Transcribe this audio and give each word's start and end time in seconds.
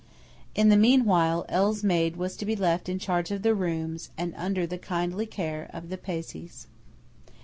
In 0.55 0.69
the 0.69 0.77
meanwhile 0.77 1.45
L.'s 1.47 1.83
maid 1.83 2.15
was 2.15 2.35
to 2.37 2.43
be 2.43 2.55
left 2.55 2.89
in 2.89 2.97
charge 2.97 3.29
of 3.29 3.43
the 3.43 3.53
rooms, 3.53 4.09
and 4.17 4.33
under 4.35 4.65
the 4.65 4.79
kindly 4.79 5.27
care 5.27 5.69
of 5.73 5.89
the 5.89 5.97
Pezzés. 5.99 6.65